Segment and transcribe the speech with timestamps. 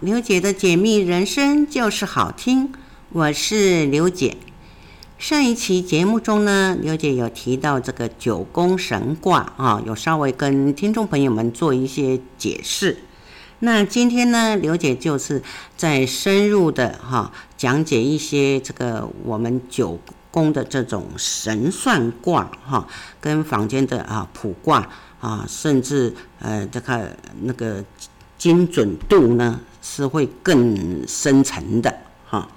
[0.00, 2.72] 刘姐的解密人生就是好听，
[3.10, 4.38] 我是刘姐。
[5.18, 12.96] 上一期节目中呢，刘姐有提到这个九宫神卦啊，有稍微跟听众朋友们做一些解释。
[13.58, 15.42] 那今天呢，刘姐就是
[15.76, 22.88] 在深入的哈讲解一些这个我们九宫的这种神算卦哈，
[23.20, 24.88] 跟坊间的啊卜卦
[25.20, 27.84] 啊，甚至呃这个那个。
[28.40, 32.48] 精准度呢是会更深层的哈。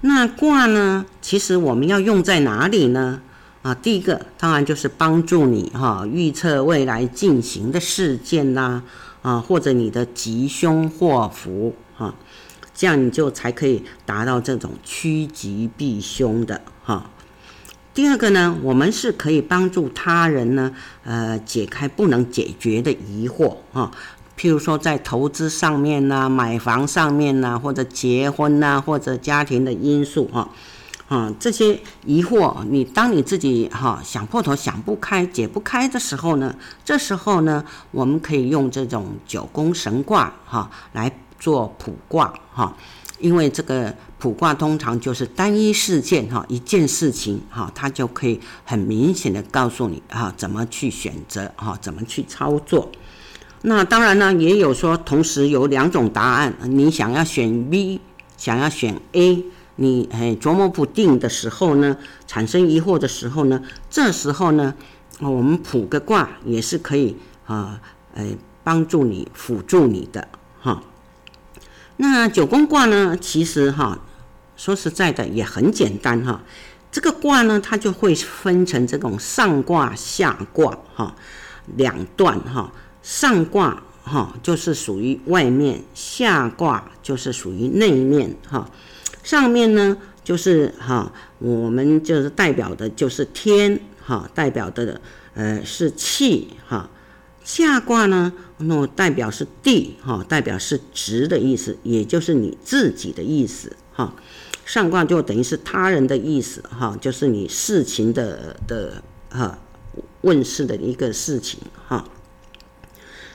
[0.00, 3.20] 那卦呢，其实我们要用在哪里呢？
[3.62, 8.82] 啊，第一个当然就是帮助你哈预测未来进行的事件呐，
[9.20, 12.14] 啊或者你的吉凶祸福哈，
[12.72, 17.10] 这样你就才可以达到这种趋吉避凶的哈。
[17.92, 23.90] 第二个呢，我们是可以帮助他人呢，呃解开不能解决的疑惑哈。
[24.38, 30.48] 譬如说，在投资上面呐、买房上面呐、或者结婚呐、或者家庭的因素哈，
[31.08, 42.76] 啊，这些疑惑，你当你自己哈想破头想不开、解不开的时候呢，这时候呢，我们可以用这种九宫神卦哈来做卜卦哈，
[43.18, 52.88] 因为这个卜卦通常就是单一事件哈，一件事情哈，它就可以很明显的告诉你啊，怎么去选择哈，怎么去操作。
[53.62, 58.00] 那当然呢，也有说同时有两种答案，你想要选 B，
[58.36, 64.74] 想要选 A，你哎琢磨不定的时候呢，产生疑惑的时候呢，这时候呢，
[65.18, 67.16] 我们卜个卦也是可以
[67.46, 67.80] 啊，
[68.14, 68.28] 哎
[68.62, 70.28] 帮助你辅助你的
[70.60, 70.80] 哈。
[71.96, 73.98] 那九宫卦呢，其实哈
[74.56, 76.42] 说实在的也很简单哈，
[76.92, 81.16] 这个卦呢它就会分成这种上卦下卦哈
[81.74, 82.72] 两段哈。
[83.02, 88.70] 上卦哈就是属于外面，下卦就是属于内面哈。
[89.22, 95.00] 上面呢就是哈，我们就是代表的就是天哈，代表的
[95.34, 96.88] 呃是气哈。
[97.44, 104.14] 下卦呢，那代表是地哈，代表是直的意思，也就是你自己的意思哈。
[104.66, 109.58] 上卦就等于是他人的意思哈，就是你事情的的哈
[110.20, 112.04] 问世的一个事情哈。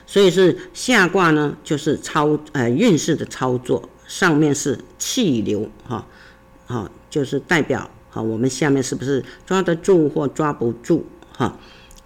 [0.06, 6.06] 所以是下卦呢，就是操呃运势的操作，上面是气流哈，
[6.66, 11.06] 好就是代表哈我们下面是不是抓得住或抓不住
[11.36, 11.56] 哈？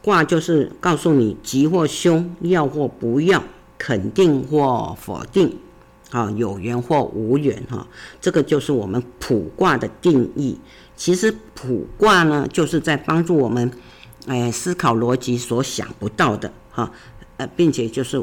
[0.01, 3.43] 卦就是告诉你吉或凶，要或不要，
[3.77, 5.59] 肯定或否定，
[6.11, 7.87] 啊有缘或无缘哈，
[8.21, 10.59] 这个就是我们卜卦的定义。
[10.97, 13.71] 其实卜卦呢，就是在帮助我们
[14.27, 16.91] 哎思考逻辑所想不到的哈。
[17.39, 18.23] 呃，并且就是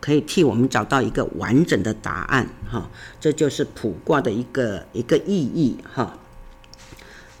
[0.00, 6.18] 可以替我们找到一个完整的答案，哈，这就是卜卦的一个一个意义，哈。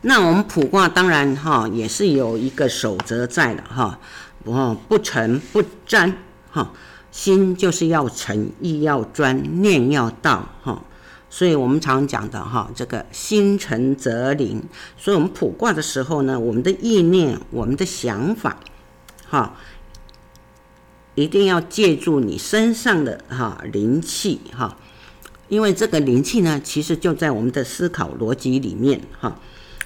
[0.02, 3.98] 那我们卜卦当然哈也是有一个守则在的，哈，
[4.44, 6.16] 不不诚不占，
[6.50, 6.72] 哈，
[7.10, 10.82] 心就是要诚，意要专，念要到，哈。
[11.30, 14.62] 所以我们常讲的哈，这个心诚则灵。
[14.96, 18.58] 所以我们卜卦的时候呢，我们的意念，我们的想法，
[19.28, 19.56] 哈。
[21.14, 24.76] 一定要借助你身上的哈灵气哈，
[25.48, 29.38] 因为这个灵气呢，其实就在我们的思考逻辑里面哈，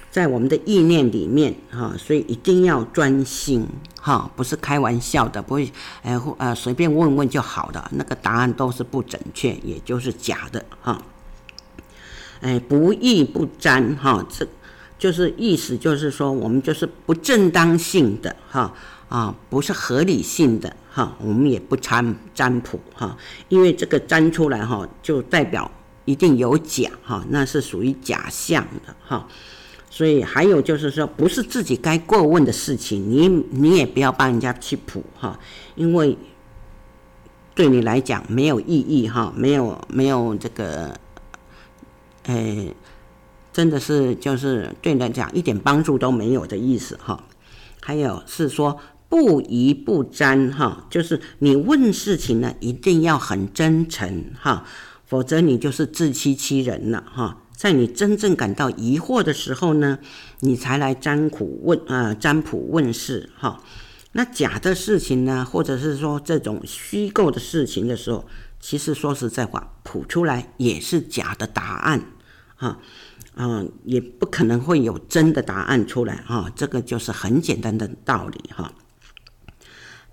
[0.09, 3.67] 在我们的意念里面哈，所以一定要专心
[4.01, 10.99] 哈，不是开玩笑的，不会哎呃随便问问就好的，那个答案都是不准确，也就是假的哈。
[12.41, 14.47] 哎，不义不沾哈，这
[14.97, 18.73] 就是意思，就是说我们就是不正当性的哈。
[19.09, 23.15] 啊，不是合理性的哈，我们也不参占卜哈，
[23.47, 25.69] 因为这个占出来哈，就代表
[26.05, 29.27] 一定有假哈，那是属于假象的哈。
[29.91, 35.39] 所以还有就是说，不是自己该过问的事情，你你也不要帮人家去卜哈，
[35.75, 36.17] 因为
[37.53, 40.99] 对你来讲没有意义哈，没有没有这个，
[42.25, 42.73] 哎，
[43.53, 47.23] 真的是就是对你来讲一点帮助都没有的意思哈。
[47.79, 48.79] 还有是说。
[49.09, 54.63] 不疑不占哈，就是你问事情呢，一定要很真诚哈，
[55.03, 57.41] 否则你就是自欺欺人了哈。
[57.55, 59.99] 在你真正感到疑惑的时候呢，
[60.41, 63.61] 你才来占卜问啊，占卜问事哈。
[64.11, 68.25] 那假的事情呢，或者是说这种虚构的事情的时候，
[68.59, 72.01] 其实说实在话，卜出来也是假的答案
[72.55, 72.79] 哈，
[73.35, 76.49] 嗯，也不可能会有真的答案出来哈。
[76.55, 78.71] 这个就是很简单的道理哈。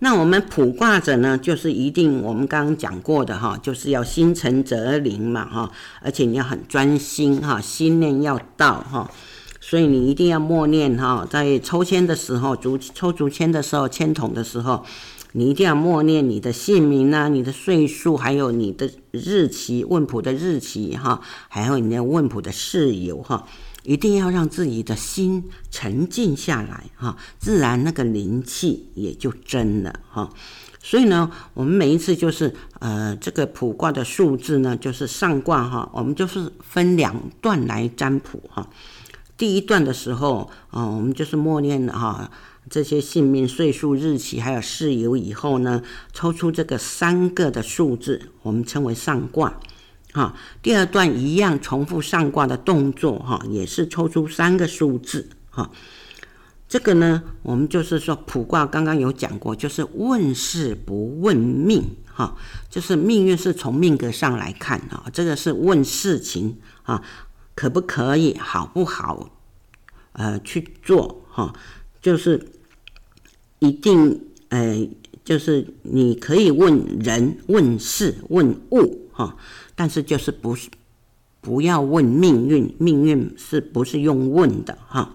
[0.00, 5.70] 那我们卜卦者呢，就是一定我们刚刚讲过的哈，就是要心诚则灵嘛哈，
[6.02, 9.10] 而且你要很专心哈，心念要到哈，
[9.58, 14.84] 所以你一定要默念哈，在抽签的时候，竹抽竹签的时候，签筒的时候，
[15.38, 23.46] 你一定要默念你的姓名啊，你的岁数，还有你的日期，问卜的日期哈，还有你的问卜的事由哈。
[23.82, 30.30] 一定要让自己的心沉静下来哈，自然那个灵气也就真了哈。
[30.82, 38.66] 所以呢，我们每一次就是呃，这个卜卦的数字呢，就是上卦哈，我们就是分两段来占卜哈。
[39.36, 42.30] 第一段的时候啊，我们就是默念哈
[42.68, 45.82] 这些姓名、岁数、日期还有事由以后呢，
[46.12, 49.60] 抽出这个三个的数字，我们称为上卦。
[50.12, 55.70] 哈，第二段一样重复上卦的动作，哈，也是抽出三个数字，哈，
[56.66, 62.34] 这个呢，我们就是说卜卦刚刚有讲过，就是问事不问命，哈，
[62.70, 67.02] 就是命运是从命格上来看，啊，这个是问事情，啊，
[67.54, 69.28] 可不可以，好不好，
[70.12, 71.52] 呃，去做，哈，
[72.00, 72.52] 就是
[73.58, 74.88] 一定，呃，
[75.24, 79.36] 就是你可以问人、问事、问物，哈。
[79.74, 80.70] 但是就是不是
[81.42, 85.12] 不要问命运，命运是不是用问的哈？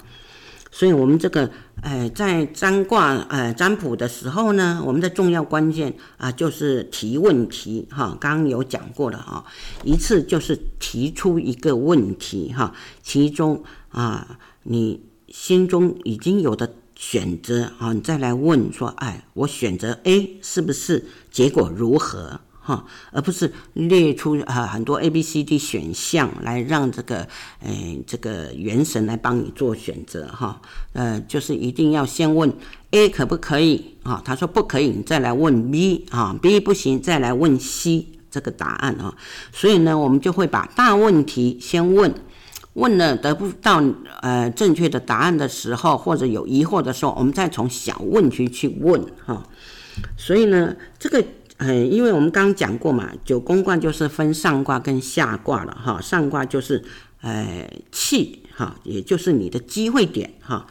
[0.69, 1.51] 所以我们这个
[1.81, 8.15] 呃在占卦呃占卜的时候呢，我们的重要关键啊就是提问题哈。
[8.21, 9.43] 刚刚有讲过了哈，
[9.83, 12.73] 一次就是提出一个问题哈，
[13.03, 22.39] 其中啊你心中已经有的选择啊，你再来问说，哎，我选择 A 是不是结果如何？
[22.59, 27.27] 哈，而不是列出啊很多 A、B、C、D 选项来让这个
[27.63, 30.62] 诶这个元神来帮你做选择哈，
[30.94, 32.53] 呃，就是一定要先问
[32.92, 34.21] A 可不可以啊？
[34.24, 39.18] 他说不可以，你再来问 B 啊，B 不行，再来问 C 这个答案啊。
[39.51, 42.13] 所以呢，我们就会把大问题先问，
[42.73, 43.83] 问了得不到
[44.21, 49.44] 呃正确的答案的时候，或者有疑惑的时候，我们再从小问题去问哈。
[50.18, 51.23] 所以呢，这个。
[51.63, 56.01] 嗯，因为我们刚刚讲过嘛，九宫卦就是分上卦跟下卦了哈。
[56.01, 56.83] 上卦就是
[57.21, 60.65] 呃气哈，也就是你的机会点哈。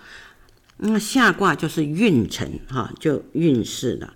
[0.79, 4.13] 那下卦就是运程哈，就运势了。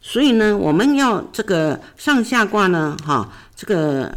[0.00, 4.10] 所以呢，我们要这个上下卦呢哈，这个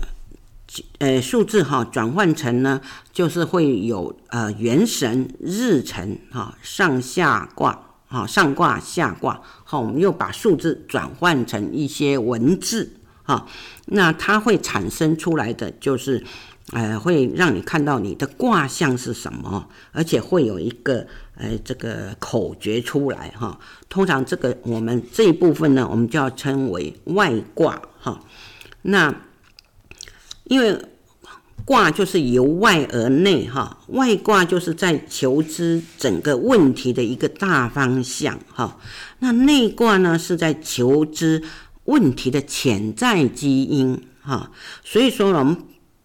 [1.00, 2.82] 呃数字哈转换成呢，
[3.12, 7.86] 就是会有呃元神日辰哈上下卦。
[8.12, 13.46] 好，上卦下卦，好，我们又把数字转换成一些文字，哈，
[13.86, 16.24] 那它会产生出来的就是，
[16.72, 21.06] 呃，会让你看到你的卦象是什么，而且会有一个，
[21.36, 23.60] 呃，这个口诀出来，哈。
[23.90, 28.20] 通常这个我们这一部分呢，我们就要称为外卦，哈。
[28.82, 29.14] 那
[30.50, 30.78] 因为。
[31.66, 38.80] 卦就是由外而内哈，外卦就是在求知整个问题的一个大方向哈，
[39.20, 41.44] 那内卦呢是在求知
[41.84, 44.50] 问题的潜在基因哈，
[44.84, 45.56] 所以说我们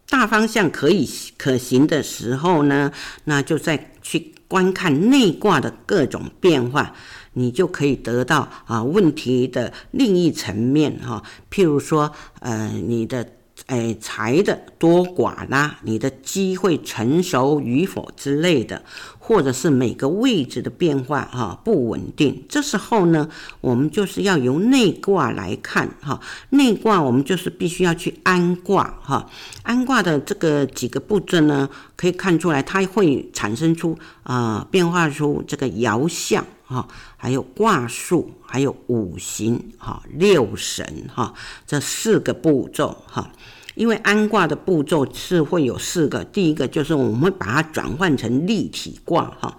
[0.07, 2.93] 大方向可以可行的时候呢，
[3.25, 6.93] 那就再去观看内卦的各种变化，
[7.33, 13.27] 你就可以得到啊问题的另一层面哈，譬如说呃你的。
[13.67, 18.83] 哎，财的多寡啦，你的机会成熟与否之类的，
[19.19, 23.27] 或者是每个位置的变化哈不稳定，这时候呢，
[23.63, 26.21] 我们就是要由内卦来看哈。
[26.51, 29.31] 内卦我们就是必须要去安卦哈。
[29.63, 31.67] 安卦的这个几个步骤呢，
[31.97, 41.35] 可以看出来它会产生出啊、变化出这个爻象哈，还有卦数，还有五行哈，六神哈，
[41.67, 43.33] 这四个步骤哈。
[43.75, 49.59] 因为安卦的步骤是会有四个，第一个就是我们会把它转换成立体卦哈，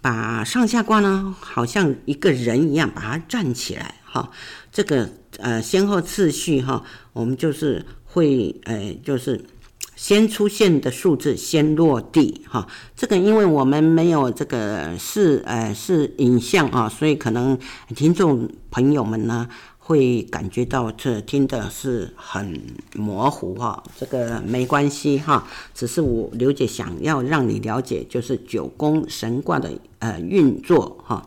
[0.00, 4.30] 把上下卦呢好像一个人一样把它站起来哈，
[4.72, 9.44] 这个呃先后次序哈，我们就是会呃就是
[10.02, 12.66] 先出现的数字先落地哈，
[12.96, 17.56] 这个因为我们没有这个是呃是影像啊，所以可能
[17.94, 19.48] 听众朋友们呢。
[19.84, 22.60] 会感觉到这听的是很
[22.94, 25.44] 模糊哈，这个没关系哈，
[25.74, 31.24] 只是我刘姐想要让你了解，就是九宫神卦的呃运作哈，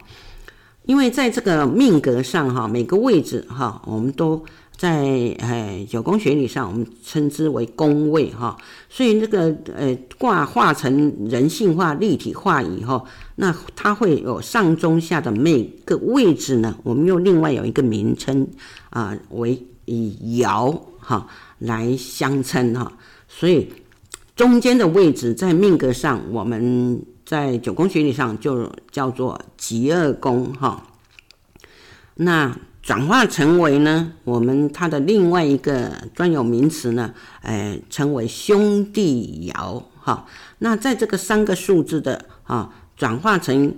[0.85, 4.41] 因为在这个命格上哈，每个位置哈，我们都
[4.77, 8.57] 在呃九宫学理上，我们称之为宫位哈。
[8.89, 13.05] 所以那个呃卦化成人性化、立体化以后，
[13.35, 18.47] 那它会有上中下的每个位置呢，我们又另外有一个名称
[18.89, 21.27] 啊、为以爻哈
[21.59, 22.91] 来相称哈。
[23.27, 23.71] 所以
[24.35, 30.85] 中间的位置在命格上，我们在九宫学理上就叫做极二宫哈。
[32.15, 37.11] 那转化成为呢，我们它的另外一个专有名词呢，
[37.41, 40.27] 呃，称为兄弟爻哈。
[40.59, 43.75] 那在这个三个数字的啊转化成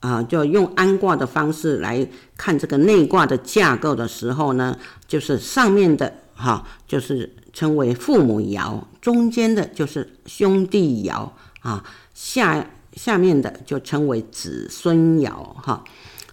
[0.00, 2.04] 啊，就用安卦的方式来
[2.36, 4.76] 看这个内卦的架构的时候呢，
[5.06, 11.30] 就是上面的哈，就是称为父母爻，中间的就是兄弟爻
[11.60, 15.84] 啊，下下面的就称为子孙爻哈。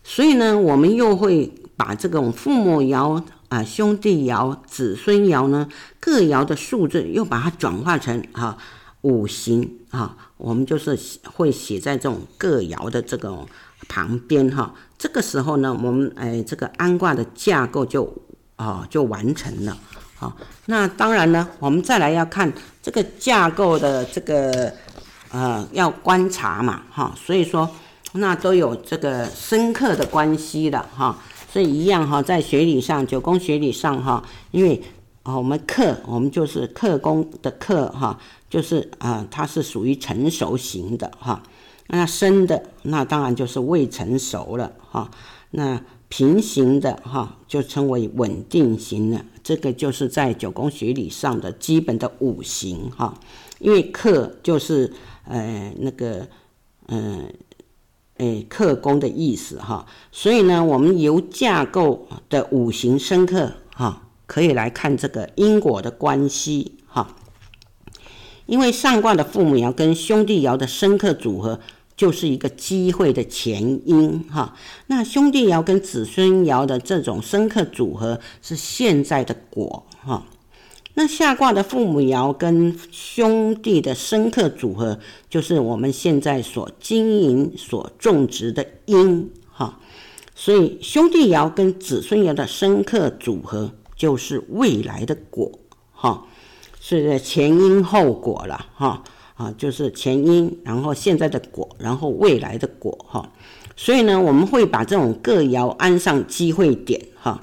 [0.03, 1.53] 所以呢，我们又会。
[1.77, 5.69] 把这种父母爻啊、兄弟爻、子孙爻呢，
[6.01, 8.57] 各爻的数字又把它转化成哈
[9.03, 13.47] 五行啊，我们就是会写在这种各爻的这种
[13.87, 14.73] 旁边哈。
[14.97, 18.11] 这个时候呢，我们哎这个安卦的架构就
[18.57, 19.77] 啊就完成了。
[20.15, 24.73] 好，那当然呢，我们再来要看这个架构的这个
[25.31, 27.69] 呃要观察嘛哈，所以说
[28.13, 31.17] 那都有这个深刻的关系了哈。
[31.49, 34.81] 所以一样哈，在学理上，九宫学理上哈，因为，
[35.23, 41.41] 我们克，我们就是克宫的克哈，就是啊，它是属于成熟型的哈。
[41.87, 45.09] 那生的那当然就是未成熟了哈。
[45.51, 53.13] 那平行的哈，就称为稳定型的，这个就是在九宫学理上的基本的五行哈。
[53.59, 56.27] 因为克就是呃那个
[56.87, 57.19] 嗯。
[57.21, 57.23] 呃
[58.17, 67.15] 哎，克宫的意思哈，所以呢，我们由架构的五行生克哈，可以来看这个因果的关系哈。
[68.47, 71.59] 因为上卦的父母爻跟兄弟爻的生克组合，
[71.95, 74.55] 就是一个机会的前因哈。
[74.87, 80.25] 那兄弟爻跟子孙爻的这种生克组合，是现在的果哈。
[80.99, 84.97] 那下卦的父母爻跟兄弟的生克组合，
[85.29, 89.77] 就是我们现在所经营、所种植的因哈。
[90.33, 95.51] 所以兄弟爻跟子孙爻的生克组合，就是未来的果
[95.91, 96.25] 哈。
[96.81, 99.03] 是前因后果了哈
[99.35, 103.31] 啊，就是前因，然后现在的果，然后未来的果哈。
[103.75, 107.39] 所以呢，我们会把这种各爻安上机会点哈。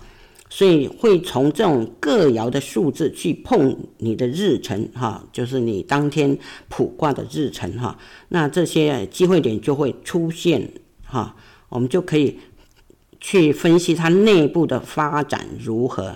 [0.57, 10.71] 所以会从这种各爻的数字去碰你的日辰哈，就是你当天卜卦的日辰哈，那这些机会点就会出现
[11.05, 11.35] 哈，
[11.69, 12.39] 我们就可以
[13.21, 16.15] 去分析它内部的发展如何。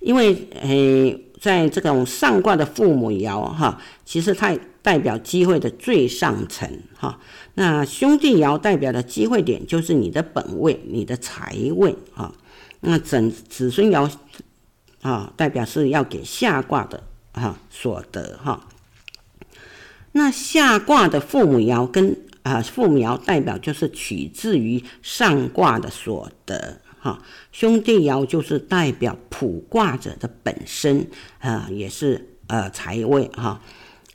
[0.00, 7.18] 因为诶，在这种上卦的父母爻哈，其实它代表机会的最上层哈，
[7.54, 12.32] 那兄弟爻代表的机会点就是你的本位、你的财位啊。
[12.84, 14.12] 那整子孙爻
[15.02, 18.68] 啊，代表是要给下卦的啊所得哈。
[20.10, 27.22] 那下卦的父母爻跟啊父母爻代表就是取自于上卦的所得哈。
[27.52, 31.06] 兄弟爻就是代表卜卦者的本身
[31.38, 33.60] 啊，也是呃财位哈。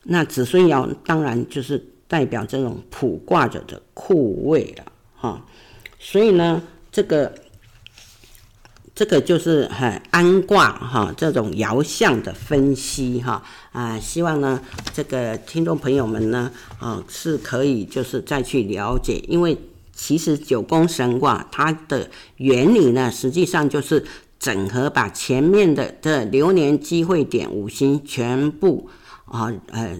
[0.03, 5.45] 那子孙爻当然就是代表这种卜卦者的库位了哈。
[5.97, 7.33] 所以呢，这个。
[8.97, 14.59] 这个就是很安卦哈，这种爻象的分析哈啊，希望呢
[14.91, 19.55] 这个听众朋友们呢啊是可以就是再去了解，因为
[19.93, 24.03] 其实九宫神卦它的原理呢，实际上就是
[24.39, 28.89] 整合把前面的的流年机会点五行全部
[29.25, 29.95] 啊呃。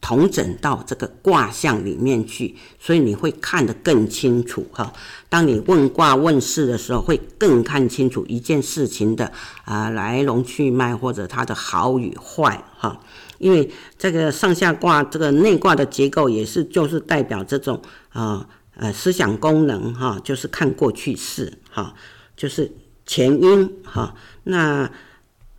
[0.00, 4.92] 统整到这个卦象里面去，所以你会看得更清楚哈。
[5.28, 9.30] 当你问卦问事的时候，会更看清楚一件事情的
[9.64, 13.00] 啊来龙去脉或者它的好与坏哈。
[13.38, 17.80] 因为这个上下卦这个内卦的结构也是就是代表这种
[18.10, 21.94] 啊呃思想功能哈，就是看过去式哈，
[22.36, 22.72] 就是
[23.06, 24.14] 前因哈。
[24.44, 24.90] 那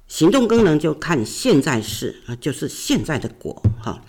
[0.07, 4.01] 行动功能就看现在式啊，就是现在的果哈。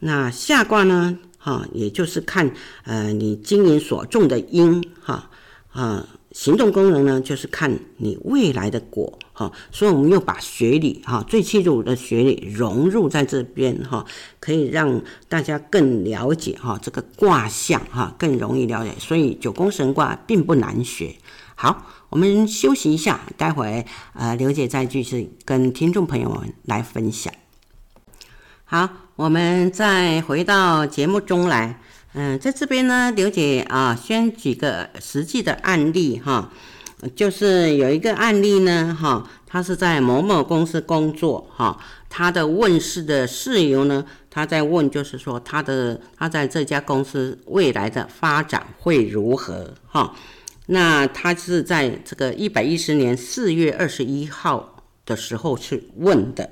[0.00, 1.18] 那下卦呢？
[1.38, 2.50] 哈，也就是看
[2.84, 5.30] 呃你经营所种的因哈
[5.72, 9.52] 啊，行动功能呢就是看你未来的果哈。
[9.70, 14.06] 所以我们又把学理哈最基础的学理融入在这边哈，
[14.40, 18.92] 可以让大家更了解哈这个卦象哈，更容易了解。
[18.98, 21.14] 所以九宫神卦并不难学。
[21.56, 23.84] 好，我们休息一下，待会
[24.14, 27.32] 呃刘姐再继续跟听众朋友们来分享。
[28.64, 31.78] 好，我们再回到节目中来。
[32.14, 36.50] 嗯，在这边呢，刘姐啊，先举个实际的案例哈，
[37.14, 41.78] 就是有一个案例呢，哈，他是在某某公司工作哈，
[42.08, 50.12] 他的问事的事由呢，他在问就是说他的他在这家公司未来的发展会如何哈，
[50.66, 56.50] 那他是在这个一百一十年四月二十一号的时候去问的，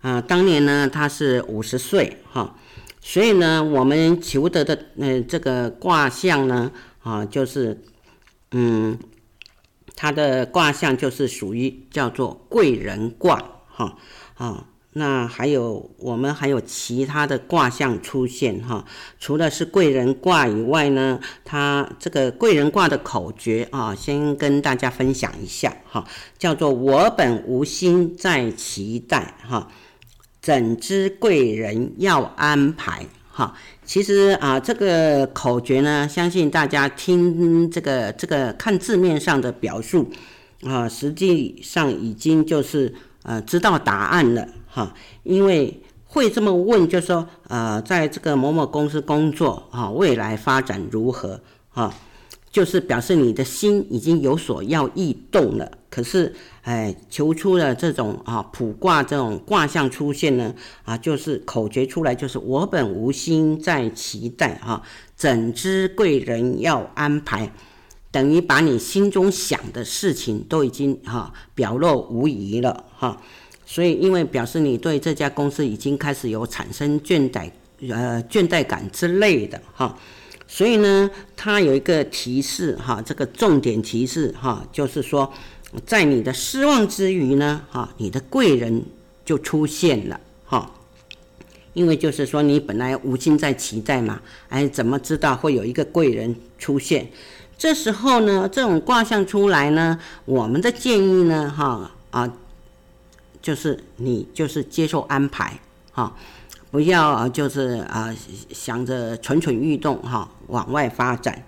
[0.00, 2.56] 啊，当年呢他是五十岁哈。
[3.00, 7.80] 所以呢，我们求得的呃这个卦象呢，啊，就是，
[8.50, 8.98] 嗯，
[9.96, 13.96] 它的卦象就是属于叫做贵人卦，哈，
[14.34, 18.84] 啊，那还有我们还有其他的卦象出现哈，
[19.18, 26.04] 除了是贵人卦以外呢，它这个贵人卦的口诀啊，先跟大家分享一下哈，
[26.36, 29.70] 叫做我本无心在期待哈。
[30.48, 33.04] 怎知贵人要安排？
[33.30, 33.52] 哈，
[33.84, 40.10] 其实啊，这个口诀呢，相信大家听这个这个看字面上的表述
[40.62, 44.94] 啊，实际上已经就是呃知道答案了哈。
[45.22, 51.38] 因为会这么问，就说呃，在这个某某公司工作啊，未来发展如何
[51.74, 51.94] 啊？
[52.50, 60.54] 就是表示你的心已经有所要异动了，可是，哎，求出了这种啊卜卦这种卦象出现呢，
[60.84, 64.82] 啊，就是口诀出来，就是我本无心在期待哈，
[65.16, 67.50] 怎知贵人要安排，
[68.10, 73.20] 等于把你心中想的事情都已经哈表露无遗了哈，
[73.64, 77.50] 所以因为表示你对这家公司已经开始有产生倦怠
[77.88, 79.98] 呃倦怠感之类的哈。
[80.50, 85.30] 所以呢，它有一个提示哈，这个重点提示哈，就是说，
[85.84, 88.84] 在你的失望之余呢，哈，你的贵人
[89.24, 90.70] 就出现了哈。
[91.74, 97.08] 因为就是说，你本来无心在期待嘛，哎，怎么知道会有一个贵人出现？
[97.56, 102.32] 这时候呢，这种卦象出来呢，我们的建议呢，哈啊，
[103.42, 105.60] 就是你就是接受安排
[105.92, 106.16] 哈。
[106.70, 108.14] 不要就是啊
[108.52, 111.44] 想着蠢蠢欲动哈，往外发展，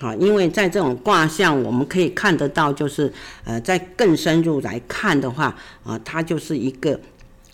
[0.00, 3.12] 好，因为在这种卦象，我们可以看得到，就是
[3.44, 6.98] 呃，在更深入来看的话啊，它就是一个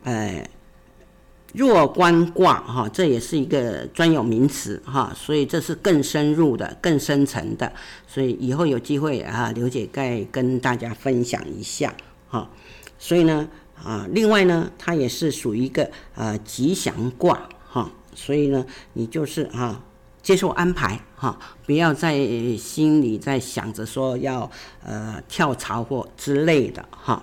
[0.05, 0.49] 呃
[1.53, 7.73] 弱关卦哈，这也是一个专有名词哈，所以这是更深入的、更深层的，
[8.07, 11.95] 所以以后有机会啊，刘姐再跟大家分享一下
[12.29, 12.49] 哈，
[12.99, 13.49] 所以呢。
[13.85, 19.85] 啊，另外呢，它也是属于一个呃吉祥卦哈，所以呢，你就是啊
[20.27, 22.19] 接受安排哈，不要在
[22.57, 24.51] 心里在想着说要
[24.83, 27.23] 呃跳槽或之类的哈。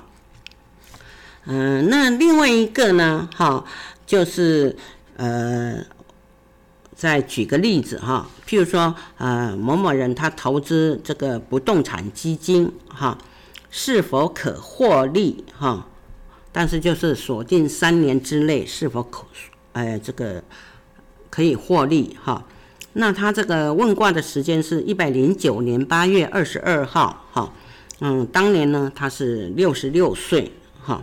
[1.43, 3.65] 嗯、那另外一个呢，哈，
[4.05, 4.73] 就是
[5.17, 5.83] 呃，
[6.95, 13.17] 再举个例子哈，譬如说呃某某人他投资这个不动产基金哈，
[13.69, 15.85] 是否可获利哈？
[16.53, 19.25] 但是就是锁定三年之内是否可，
[19.73, 20.41] 呃，这个
[21.29, 22.45] 可以获利哈。
[22.93, 27.51] 那他这个问卦的时间是一百零九年八月二十二号哈。
[27.99, 30.51] 嗯，当年呢他是六十六岁
[30.81, 31.01] 哈，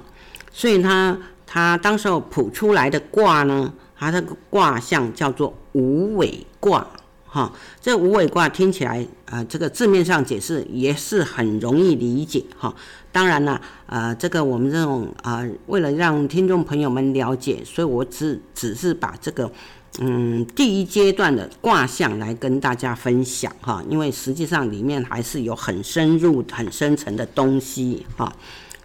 [0.53, 6.87] 所以他他当时候卜出来的卦呢，他这个卦象叫做无尾卦。
[7.33, 12.74] 哈，这无尾卦听起来啊、呃，这个字面上解释也是很容易理解哈。
[13.12, 19.48] 当然了，呃，这个我们这种啊、呃，为了让听众朋友们了解，所以我只只是把这个
[19.98, 28.33] 嗯第一阶段的卦象来跟大家分享哈，因为实际上里面还是有很深入、很深层的东西哈。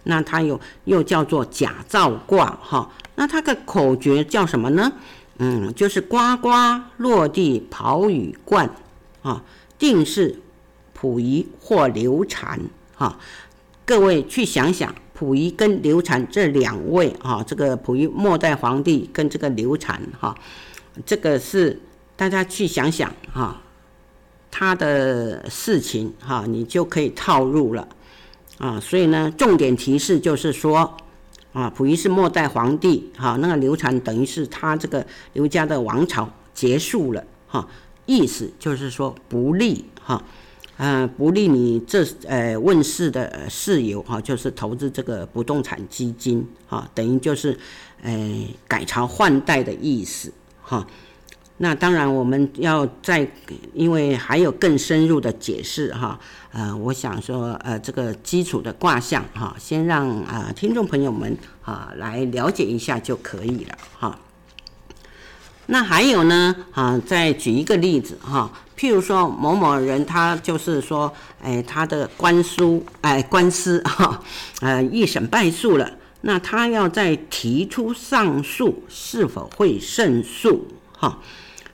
[0.02, 4.92] 那它有又叫做假造卦哈，那它的口诀叫什么呢？
[5.38, 6.48] 嗯，就是呱呱
[6.96, 8.70] 落地跑雨冠，
[9.22, 9.42] 啊，
[9.78, 10.40] 定是
[10.94, 12.60] 溥仪或刘禅，
[12.94, 13.18] 哈，
[13.84, 20.34] 各位去想想，溥仪跟刘禅这两位，哈，这个溥仪末代皇帝跟这个刘禅，哈，
[21.04, 21.78] 这个是
[22.16, 23.60] 大家去想想，哈，
[24.50, 27.88] 他的事情，哈，你就可以套入了，
[28.58, 30.96] 啊，所以呢，重点提示就是说。
[31.52, 37.66] 啊，溥仪是末代皇帝，哈，那个刘禅等于是他这个刘家的王朝结束了，哈，
[38.04, 40.22] 意思就是说不利，哈，
[40.76, 47.58] 呃，不利你这呃问世的事由，哈，就是投资这个不动产基金，哈，等于就是
[48.02, 50.30] 呃改朝换代的意思，
[50.68, 50.84] 哈，
[51.58, 53.26] 那当然我们要再，
[53.72, 56.18] 因为还有更深入的解释哈，
[56.52, 64.18] 呃，我想说呃这个基础的卦象哈，先让啊听众朋友们啊来了解一下就可以了哈。
[65.68, 74.22] 那还有呢，啊，再举一个例子哈，譬如说某某人他就是说，哎，他的官书，哎，官司哈，
[74.60, 75.90] 呃，一审败诉了，
[76.22, 80.66] 那他要再提出上诉，是否会胜诉？
[80.92, 81.20] 哈，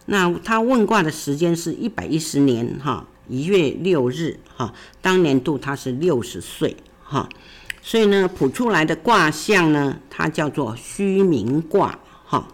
[0.06, 7.28] 那他问卦的时间是一百一十年哈一月六日哈，当年度他是六十岁哈，
[7.80, 12.48] 所以呢，卜出来的卦象呢，它叫做虚名卦哈。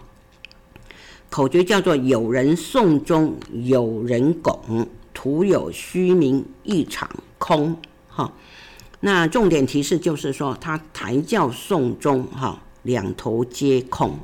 [1.31, 7.77] 口诀叫做“有人送终，有人拱，徒有虚名，一场空”。
[8.09, 8.33] 哈，
[9.01, 14.19] 那重点提示就是说，他抬轿送终，哈，两头皆空。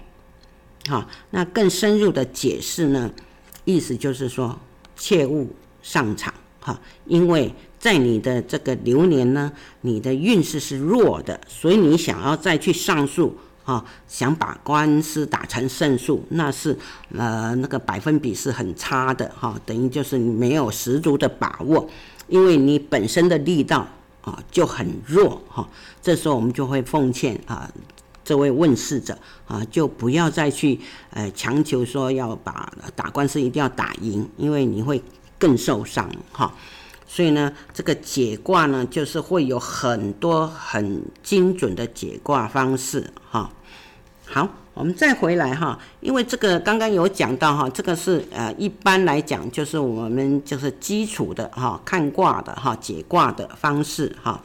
[0.86, 3.10] 哈，那更深入的解释呢，
[3.64, 4.58] 意思就是说，
[4.96, 5.48] 切勿
[5.82, 6.32] 上场。
[6.60, 13.36] 哈，因为在你的这个流年呢，你的运势是弱的，所以你想要再去上诉。
[13.64, 16.76] 啊，想把官司打成胜诉，那是
[17.16, 21.88] 呃那个百分比是很差的哈，等于就是你没有十足的把握，
[22.28, 23.88] 因为你本身的力道
[24.24, 25.68] 啊就很弱哈。
[26.02, 27.70] 这时候我们就会奉劝啊，
[28.24, 35.02] 这位问事者啊，就不要再去呃强求说要把打官司一定要打赢，因为你会
[35.38, 36.52] 更受伤哈。
[37.06, 43.52] 所以呢，这个解卦呢，就是会有很多很精准的解卦方式哈。
[44.26, 54.42] 好，我们再回来哈，因为这个刚刚有讲到哈，这个是呃一般来讲就是我们就是基础的哈看卦的哈解卦的方式哈，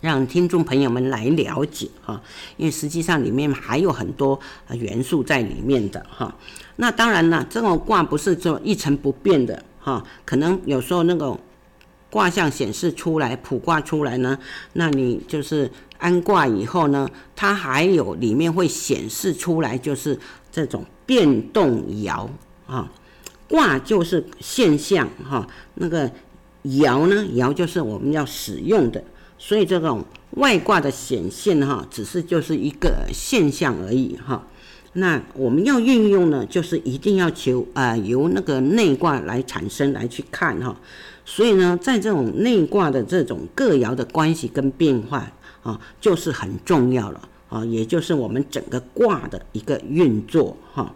[0.00, 2.18] 让听众朋友们来了解哈，
[2.56, 6.34] 因为实际上里面还有很多元素在里面的哈。
[6.76, 11.38] 那当然了，这种卦不是说一成不变的哈，可能有时候那个。
[12.12, 14.38] 卦象显示出来，卜卦出来呢，
[14.74, 15.70] 那你就是
[16.02, 20.18] 安卦以后呢，它还有里面会显示出来，就是
[20.50, 22.28] 这种变动爻
[22.66, 22.90] 啊。
[23.48, 26.10] 卦就是现象哈，那个
[26.64, 29.04] 爻呢，爻就是我们要使用的，
[29.38, 34.44] 所以这种外卦的显现哈，只是就是一个现象而已哈。
[34.94, 40.76] 那我们要运用呢，就是一定要求啊、由那个内卦来产生来去看哈。
[41.24, 45.30] 所以呢，在这种内卦的这种各爻的关系跟变化
[45.62, 50.94] 啊，就是很重要了啊，也就是我们整个卦的一个运作哈。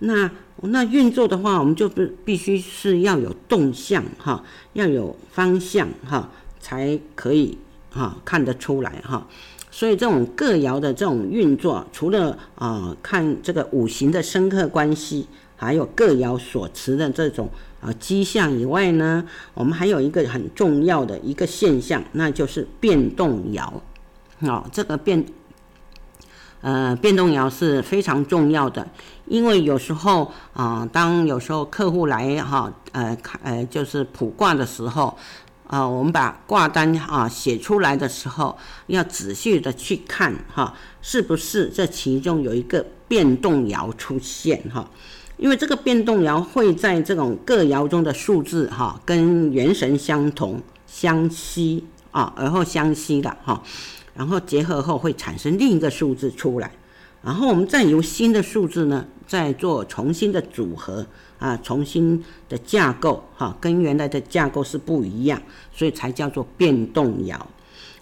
[0.00, 0.30] 那
[0.62, 7.56] 那运作的话，我们就必必须是要有动向哈，要有方向哈，才可以
[7.90, 9.26] 哈看得出来哈。
[9.70, 15.28] 所以这种各爻的这种运作，除了啊看这个五行的生克关系，
[15.60, 17.50] 还有各爻所持的这种。
[17.80, 23.72] 啊，迹象以外呢，我们还有一个很重要的一个现象，那就是变动爻。
[24.46, 25.24] 好，这个变，
[26.60, 28.86] 呃，变动爻是非常重要的，
[29.24, 35.16] 因为有时候啊，当有时候客户来哈，呃，看，呃，就是卜卦的时候，
[35.66, 44.86] 啊，我们把卦单啊写出来的时候，要仔细的去看哈，是不是这其中有一个变动爻出现哈。
[45.40, 53.62] 因为这个变动爻会在这种各爻中的数字哈，跟元神相同相吸啊，而后相吸的哈，
[54.14, 56.70] 然后结合后会产生另一个数字出来，
[57.22, 61.06] 然后我们再由新的数字呢，再做重新的组合
[61.38, 65.40] 啊，重新的架构哈，跟原来的架构是不一样，
[65.72, 67.34] 所以才叫做变动爻。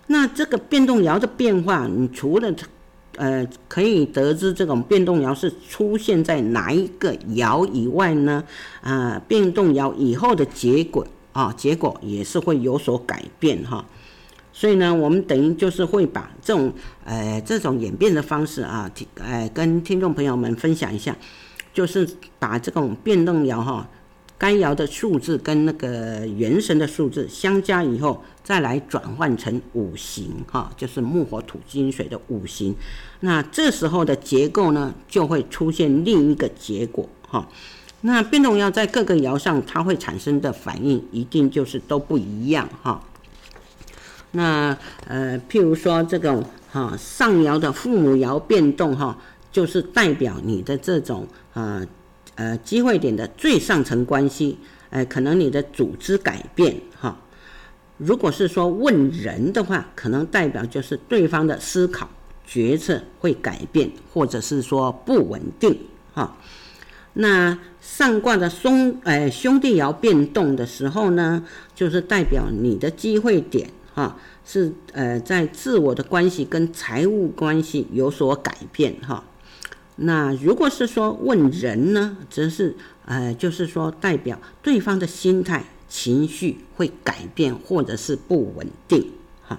[0.08, 2.52] 那这个变动爻的变化，你除了
[3.18, 8.44] 呃，可以得知这种变动爻是出现在哪一个爻以外呢？
[8.80, 13.84] 啊、变动爻以后的结果啊，结果也是会有所改变哈。
[14.52, 16.72] 所以呢，我们等于就是会把这种
[17.04, 21.16] 呃这种演变的方式啊，听呃跟听众朋友们分享一下，
[21.74, 23.88] 就是把这种变动爻哈。
[24.38, 32.72] 干爻的数字跟那个元神的数字相加以后，再来转换成五行哈，就是木火土金水的五行。
[33.18, 37.48] 那这时候的结构呢，就会出现另一个结果哈。
[38.02, 43.02] 那变动爻在各个爻上，它会产生的反应一定就是都不一样哈。
[44.30, 49.18] 那呃，譬如说这种哈上爻的父母爻变动哈，
[49.50, 51.84] 就是代表你的这种啊。
[52.38, 54.56] 呃，机会点的最上层关系，
[54.90, 57.20] 呃，可能你的组织改变哈。
[57.96, 62.08] 如果是说问人的话，可能代表就是对方的思考
[62.46, 65.76] 决策会改变，或者是说不稳定
[66.14, 66.36] 哈。
[67.14, 79.24] 那上卦的兄哎兄弟爻变动的时候呢，就是代表你的机会点哈，是呃在自我的关系跟财务关系有所改变哈。
[80.00, 89.58] 那如果是说问人呢，则是呃就是说代表对方的心态情绪会改变或者是不稳定哈。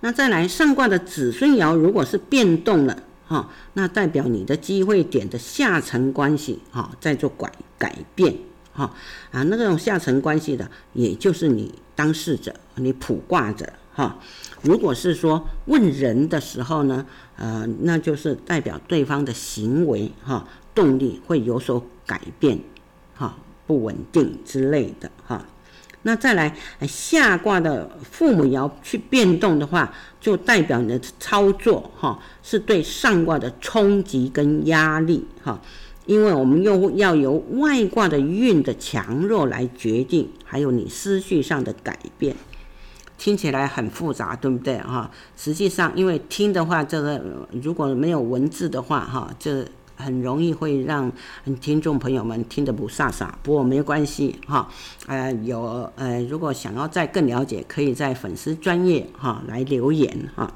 [0.00, 3.02] 那再来上卦的子孙爻如果是变动了。
[3.24, 8.36] 哈，那代表你的机会点的下层关系哈，在做改改变
[8.74, 8.94] 哈
[9.30, 14.18] 啊，那种下层关系的，也就是你当事者，你卜卦者哈。
[14.62, 17.04] 如果是说问人的时候呢，
[17.36, 22.58] 呃，那就是代表对方的行为哈，动力会有所改变
[23.14, 25.44] 哈，不稳定之类的哈。
[26.04, 35.60] 那再来下卦的父母爻去变动的话，就代表你的操作哈，是对上卦的冲击跟压力哈，
[36.06, 42.34] 因为我们又要由外卦的运的强弱来决定，还有你思绪上的改变，
[43.18, 45.10] 听起来很复杂，对不对哈？
[45.36, 47.22] 实际上，因为听的话，这个
[47.62, 49.66] 如果没有文字的话哈，这。
[49.94, 51.12] 很容易会让
[51.60, 54.68] 听众朋友们听得不飒飒，不过没关系哈。
[55.06, 60.52] 呃，有呃，如果想要再更了解，可以在粉丝专业哈来留言哈。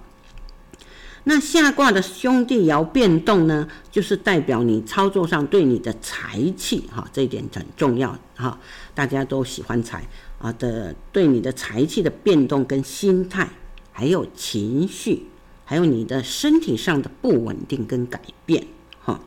[1.24, 8.58] 那下卦的兄弟爻变动呢，就是代表你操作上对你的财气哈，这一点很重要哈。
[8.94, 10.02] 大家都喜欢财
[10.38, 13.48] 啊的，对你的财气的变动跟心态，
[13.92, 15.26] 还有情绪，
[15.64, 18.66] 还有你的身体上的不稳定跟改变。
[19.02, 19.20] 哈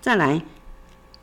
[0.00, 0.42] 再来，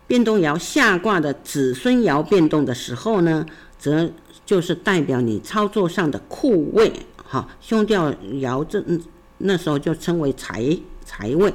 [0.07, 3.45] 变动爻下卦的子孙爻变动的时候呢，
[3.77, 4.09] 则
[4.45, 8.83] 就是代表你操作上的库位，哈，兄弟爻这
[9.39, 11.53] 那时候就称为财财位，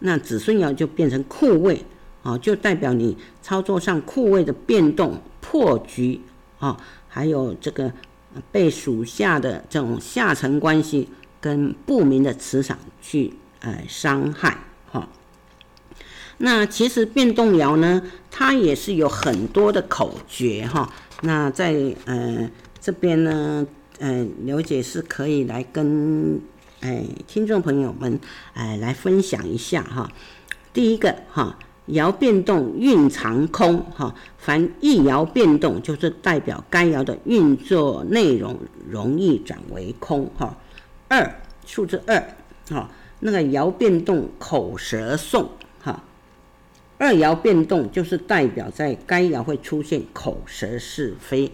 [0.00, 1.84] 那子孙爻就变成库位，
[2.22, 6.20] 啊，就代表你操作上库位的变动、破局，
[6.64, 6.76] 啊，
[7.08, 7.92] 还有这个
[8.50, 11.10] 被属下的这种下层关系
[11.42, 14.56] 跟不明的磁场去呃伤害
[14.90, 15.06] 哈。
[16.38, 20.90] 那其实变动爻呢，它也是有很多的口诀哈。
[21.20, 21.74] 那在
[22.06, 22.50] 呃
[22.80, 23.66] 这边呢，
[23.98, 26.40] 呃刘姐是可以来跟
[26.80, 28.18] 哎听众朋友们
[28.54, 30.10] 哎来分享一下哈。
[30.72, 31.56] 第一个哈，
[31.88, 38.58] 爻变动蕴藏空哈，凡一爻变动就是代表该爻的运作内容
[38.90, 40.56] 容易转为空哈。
[41.08, 42.36] 二数字二
[42.70, 45.48] 哈，那个爻变动口舌讼。
[46.96, 51.50] 二爻变动就是代表在该爻会出现口舌是非，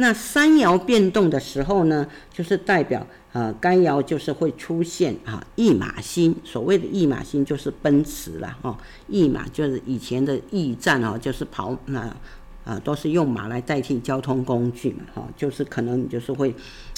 [0.00, 6.36] 那三爻变动的时候呢，就是代表啊该爻就是会出现啊驿马星。
[6.44, 8.78] 所谓的驿马星就是奔驰了，哈。
[9.08, 12.14] 驿马就是以前的驿站啊，就是跑那
[12.64, 15.28] 啊都是用马来代替交通工具嘛，哈。
[15.36, 16.54] 就是可能你就是会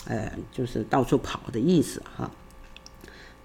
[0.06, 2.30] 呃就是到处跑的意思，哈。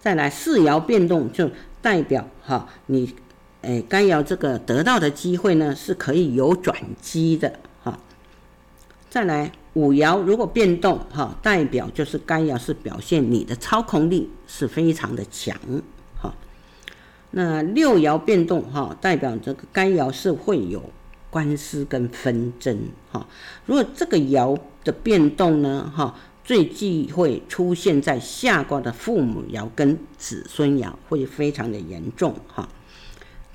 [0.02, 1.50] 再来四爻变动就
[1.82, 3.16] 代表哈你。
[3.62, 7.60] 哎，该爻这个得到的机会呢，是可以有转机的。
[9.16, 15.58] 再来五爻如果变动哈，代表就是该爻是表现你的操控力是非常的强
[16.18, 16.36] 哈。
[17.32, 20.84] 那六爻变动哈，代表这个该爻是会有
[21.30, 22.78] 官司跟纷争
[23.10, 23.26] 哈。
[23.66, 32.68] 如果这个爻的变动呢哈，最忌讳出现在下卦的父母爻跟子孙爻，会非常的严重哈。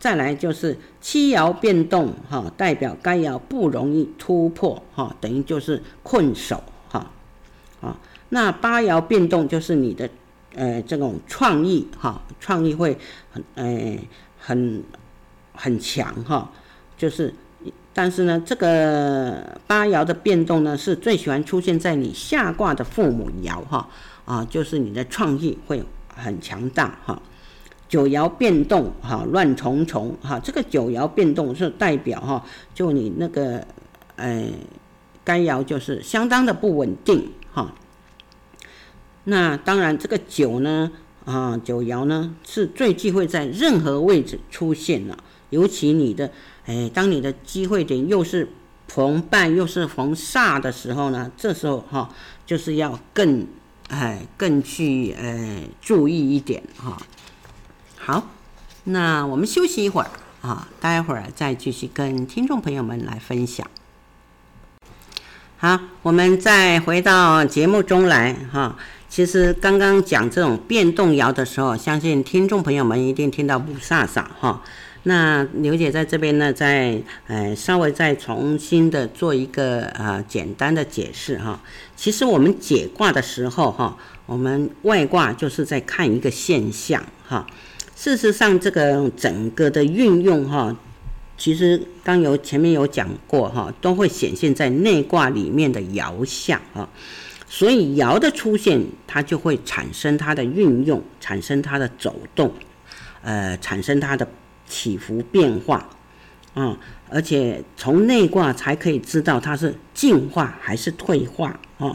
[0.01, 7.11] 再来就是七爻变动，哈，代表该爻不容易突破，哈，等于就是困守，哈，
[7.83, 7.99] 啊，
[8.31, 10.09] 那八爻变动就是你的，
[10.55, 12.97] 呃，这种创意，哈，创意会
[13.31, 13.99] 很，呃，
[14.39, 14.83] 很
[15.53, 16.51] 很强，哈，
[16.97, 17.35] 就是，
[17.93, 23.87] 但是呢，这个八爻的变动呢，是最喜欢出现在你下卦的父母爻，哈，
[24.25, 25.85] 啊，就是你的创意会
[26.17, 27.21] 很强大，哈。
[27.91, 33.67] 九爻变动，哈，乱重重，哈，这个九爻变动是代表哈，就你那个，
[34.15, 34.47] 呃，
[35.25, 37.75] 该爻就是相当的不稳定，哈。
[39.25, 40.93] 那当然，这个九呢，
[41.25, 45.19] 啊，九爻呢是最忌讳在任何位置出现了，
[45.51, 46.31] 尤其你的，
[46.67, 48.49] 哎，当你的机会点又是
[48.87, 52.09] 逢半又是逢煞的时候呢，这时候哈，
[52.47, 53.45] 就是要更，
[53.89, 56.97] 哎，更去，哎，注意一点，哈。
[58.03, 58.27] 好，
[58.85, 60.09] 那我们休息一会儿
[60.41, 63.67] 啊，待会儿再继续跟听众朋友们来分享。
[65.59, 68.75] 好，我们再回到节目中来哈。
[69.11, 74.63] 其实刚刚讲这种变动爻的时候，相信听众朋友们一定听到不飒飒哈。
[75.03, 81.61] 那刘姐在这边呢，再呃稍微再重新的做一个呃简单的解释哈。
[81.95, 87.47] 其实我们解卦的时候哈，我们外卦就是在看一个现象哈。
[88.03, 90.75] 事实上，这个整个的运用哈，
[91.37, 96.89] 其实刚有前面有讲过哈，都会显现在内卦里面的爻象啊。
[97.47, 102.51] 所以爻的出现，它就会产生它的运用，产生它的走动，
[103.21, 104.27] 呃，产生它的
[104.67, 105.87] 起伏变化，
[106.55, 106.79] 啊、
[107.11, 111.95] 而且从内卦才可以知道它是进化还是退化啊、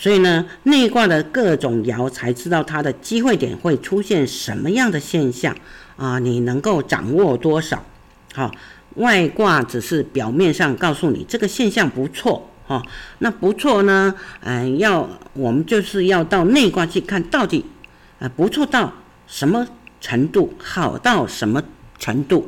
[0.00, 5.56] 所以呢，内卦的各种爻才知道它的机会点会出现什么样的现象
[5.96, 7.84] 啊，你能够掌握多少？
[8.32, 8.52] 好，
[8.94, 12.48] 外卦只是表面上告诉你这个现象不错。
[12.68, 12.80] 哦，
[13.18, 17.64] 那不错呢，嗯、要我们就是要到内卦去看到底，
[18.20, 18.92] 呃，不错到
[19.26, 19.66] 什么
[20.00, 21.60] 程度，好到什么
[21.98, 22.46] 程度，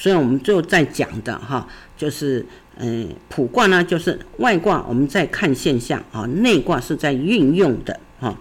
[0.00, 2.46] 所以我们就在讲的哈，就是
[2.78, 8.34] 嗯，卜卦呢就是外卦我们在看现象啊，内卦是在运用的哈。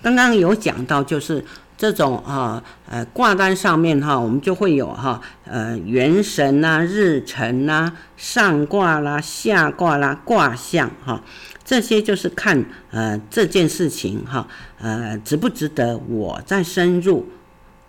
[0.00, 1.44] 刚刚有讲到就是。
[1.74, 11.20] 这种啊，呃，卦单上面哈，我们就会有哈，呃，元神呐、日辰呐、上卦啦、下卦啦、卦象哈，
[11.64, 14.46] 这些就是看呃这件事情哈，
[14.80, 17.26] 呃，值不值得我再深入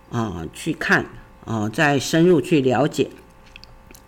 [0.10, 1.06] 啊去看
[1.46, 3.10] 啊，再深入去了解。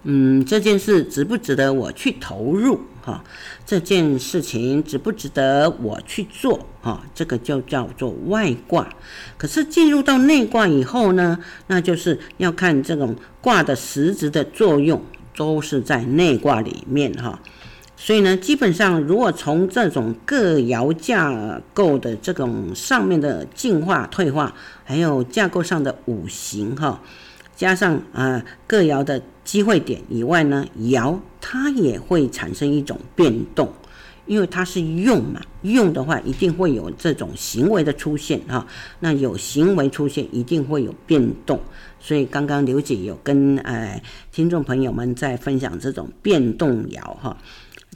[0.04, 2.80] 嗯，这件事值不值得我去投入？
[3.02, 3.24] 哈，
[3.66, 6.68] 这件事情值不值得我去做？
[6.82, 8.88] 哈，这个就叫做外挂。
[9.38, 15.02] 可是进入到内挂以后呢，那就是要看这种卦的实质的作用，
[15.36, 17.40] 都是在内挂里面哈。
[17.98, 27.02] 所以呢，基本上如果从这种各爻架构的这种上面的进化、退化，还有架构上的五行哈。
[27.56, 33.72] 加上啊，各爻的机会点以外呢，爻它也会产生一种变动，
[34.26, 38.68] 因为它是用嘛，用的话一定会有这种行为的出现哈。
[39.00, 41.60] 那有行为出现，一定会有变动。
[42.00, 47.38] 所以刚刚刘姐有跟呃听众朋友们在分享这种变动爻哈。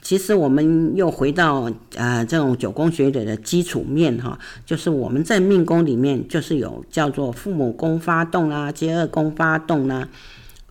[0.02, 10.08] 其实我们又回到呃这种九宫学里的基础面哈，就是我们在命宫里面就是有叫做父母宫发动啦，接二宫发动啦，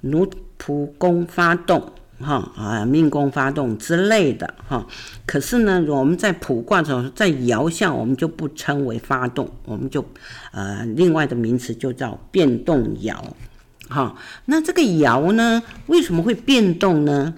[0.02, 0.28] 奴
[0.60, 4.86] 仆宫发动哈啊命宫发动之类的哈。
[5.26, 10.04] 可是呢，我们在卜卦的时候，在爻象我们就不称为发动，我们就
[10.52, 13.15] 呃另外的名词就叫变动爻。
[13.88, 14.15] 哈，
[14.46, 17.36] 那这个爻呢，为什么会变动呢？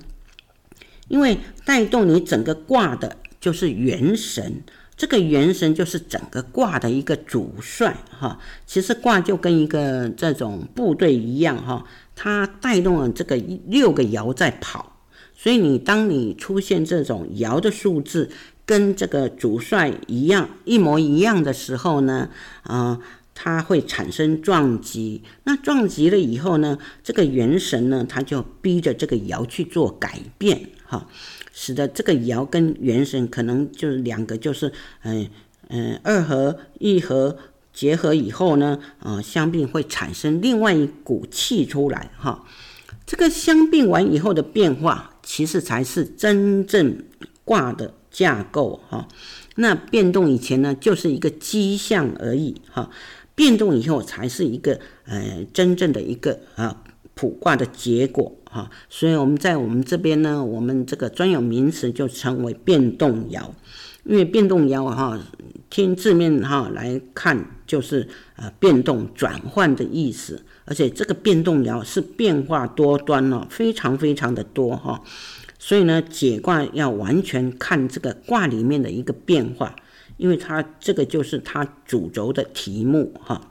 [1.11, 4.63] 因为带动你整个卦的就是元神，
[4.95, 8.39] 这个元神就是整个卦的一个主帅哈。
[8.65, 11.83] 其实卦就跟一个这种部队一样哈，
[12.15, 13.35] 它带动了这个
[13.67, 14.95] 六个爻在跑。
[15.35, 18.29] 所以你当你出现这种爻的数字
[18.65, 22.29] 跟这个主帅一样一模一样的时候呢，
[22.63, 22.99] 啊，
[23.35, 25.23] 它会产生撞击。
[25.43, 30.69] 那撞击了以后呢，这个元神呢，它就逼着这个爻去做改变。
[30.91, 31.07] 好，
[31.53, 34.73] 使得这个爻跟元神可能就是两个，就是
[35.03, 35.29] 嗯
[35.69, 37.37] 嗯二合一合
[37.71, 42.45] 结合以后呢，啊相并会产生另外一股气出来哈。
[43.05, 47.01] 这个相并完以后的变化，其实才是真正
[47.45, 49.07] 卦的架构哈。
[49.55, 52.89] 那变动以前呢，就是一个迹象而已哈。
[53.33, 56.83] 变动以后才是一个呃真正的一个啊
[57.15, 58.35] 卜卦的结果。
[58.51, 63.49] 哈，所以我们在我们这边呢，我们这个专有名词就称为变动爻，
[64.03, 65.17] 因为变动爻哈，
[65.69, 75.01] 听字面哈来看就是呃变动转换的意思，而且这个变动爻是变化多端哦，非常非常的多哈，
[75.57, 79.77] 所以呢解卦要完全看这个卦里面的一个变化，
[80.17, 83.47] 因为它这个就是它主轴的题目哈。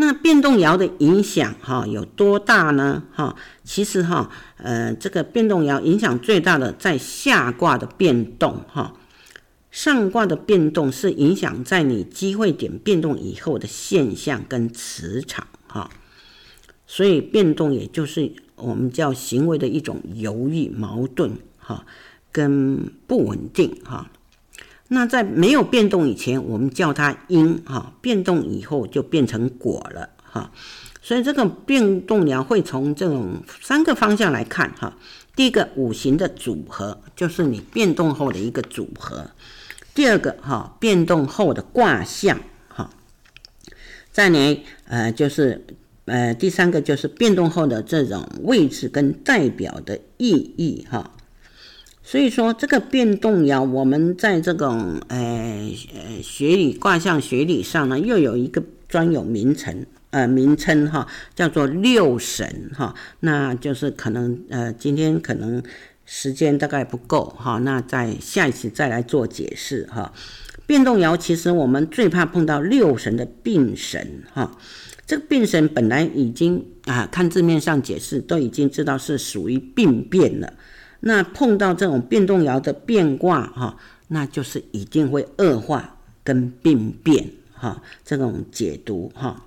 [0.00, 3.02] 那变动爻的影响哈有多大呢？
[3.12, 8.94] 哈，其实哈，呃，这个变动爻影响最大的在下卦的变动哈，
[9.70, 15.90] 上卦的变动是影响在你机会点变动以后的现象跟磁场哈，
[16.86, 21.84] 所以变动也就是我们叫行为的一种犹豫、矛盾哈，
[22.32, 24.10] 跟不稳定哈。
[24.92, 30.50] 那在没有变动以前，我们叫它因哈；变动以后就变成果了哈。
[31.00, 34.96] 所以这个变动呢会从这种三个方向来看哈。
[35.36, 39.30] 第一个五行的组合，就是你变动后的一个组合；
[39.94, 42.90] 第二个哈，变动后的卦象哈。
[44.10, 45.64] 再来呃，就是
[46.06, 51.12] 呃，第三个就是变动后的这种位置跟代表的意义哈。
[52.10, 61.06] 所以说，这个变动爻，我们在这种呃呃学理卦象学理上呢，又有一个专有名称呃名称哈，
[61.36, 62.92] 叫做六神哈。
[63.20, 65.62] 那就是可能呃今天可能
[66.04, 70.12] 时间大概不够哈，那在下一期再来做解释哈。
[70.66, 74.58] 变动爻其实我们最怕碰到六神的病神哈。
[75.06, 80.54] 这个病神本来已经啊，看字面上解释都已经知道是属于病变了。
[81.00, 83.76] 那碰到这种变动爻的变卦哈，
[84.08, 89.44] 那就是一定会恶化跟病变哈，这种解读哈。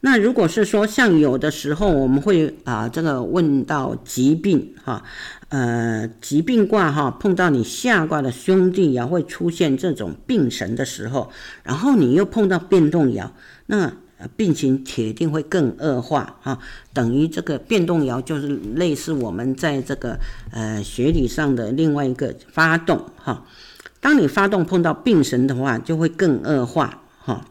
[0.00, 5.02] 那如果是说像有的时候我们会啊，这个问到疾病哈，
[5.48, 11.30] 呃，疾病卦哈，碰到你下卦的兄弟爻会出现这种病神的时候，
[11.62, 13.30] 然后你又碰到变动爻，
[13.66, 13.92] 那。
[14.36, 16.58] 病情铁定会更恶化啊，
[16.92, 20.18] 等于这个变动爻就是类似我们在这个
[20.52, 23.44] 呃学理上的另外一个发动哈。
[24.00, 27.46] 当你发动碰到病神的话，就会更恶化哈。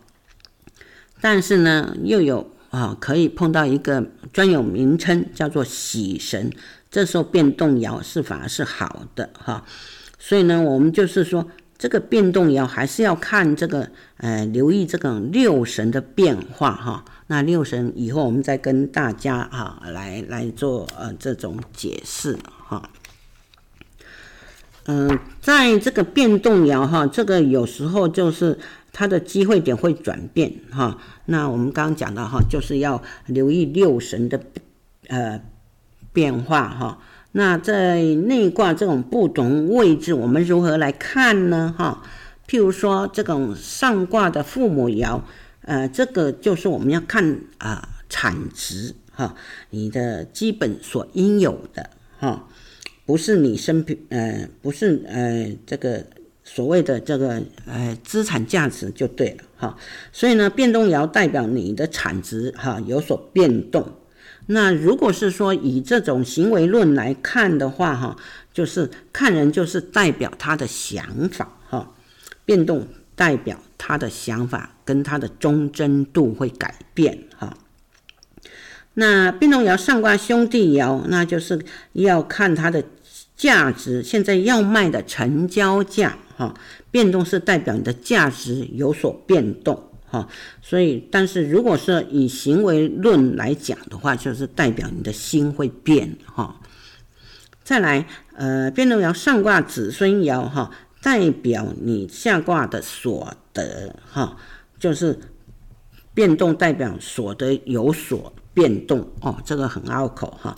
[1.21, 6.51] 但是呢，又有啊可以碰到一个专有名称叫做喜神，
[6.89, 9.63] 这时候变动爻是反而是好的哈。
[10.17, 11.47] 所以呢，我们就是说。
[11.79, 17.05] 这个变动爻还是要看这个，呃，留意这个六神的变化哈。
[17.27, 22.89] 那六神以后我们再跟大家哈来来做呃这种解释哈。
[24.87, 28.59] 嗯、在这个变动爻哈，这个有时候就是
[28.91, 30.97] 它的机会点会转变哈。
[31.27, 34.41] 那我们刚刚讲到哈，就是要留意六神的
[35.07, 35.41] 呃
[36.11, 36.99] 变化哈。
[37.31, 41.75] 那在内卦这种不同位置，我们如何来看呢？
[41.77, 42.01] 哈，
[42.47, 45.21] 譬如说这种上卦的父母爻，
[45.61, 49.35] 呃，这个就是我们要看啊、产值哈，
[49.69, 52.47] 你的基本所应有的哈，
[53.05, 56.03] 不是你生平呃，不是呃这个
[56.43, 59.77] 所谓的这个呃资产价值就对了哈。
[60.11, 63.87] 所以呢，变动爻代表你的产值哈有所变动。
[64.51, 68.17] 那如果是说以这种行为论来看的话，哈，
[68.51, 71.91] 就是看人就是代表他的想法，哈，
[72.45, 77.55] 变动代表他的想法跟他的忠贞度会改变，哈。
[78.95, 82.83] 那变动爻上卦兄弟爻，那就是要看它的
[83.37, 86.55] 价值，现在要卖的成交价，哈，
[86.89, 89.88] 变动是代表你的价值有所变动。
[90.09, 90.27] 哈，
[90.61, 96.59] 所以，但是如果是以行为论来讲的话，就是代表你的心会变哈。
[97.63, 98.05] 再来，
[98.35, 104.37] 呃，变动爻上卦子孙爻哈，代表你下卦的所得哈，
[104.79, 105.19] 就是
[106.13, 110.57] 变动代表所得有所变动哦，这个很拗口哈。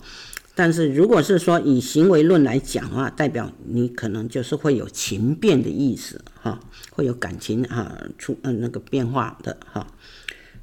[0.54, 9.86] 但是如果是说以行为论来讲的话，代表你可能就是会有情变的意思哈，会有感情哈出嗯那个变化的哈，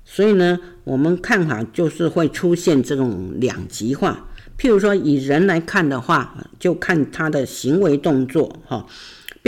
[0.05, 4.27] 所以呢，我们看法就是会出现这种两极化。
[4.59, 8.85] 譬如说以人来看的话，就看他的行为动作哈。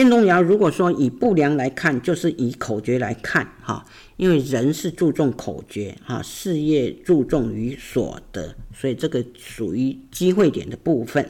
[0.01, 3.85] 变动爻如果说以不良来看，就是以口诀来看哈。
[4.17, 11.29] 因为人是注重口诀哈，事业注重于所得，所以这个属于机会点的部分